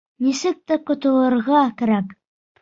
[0.27, 2.17] Нисек тә ҡотолорға кәрәк.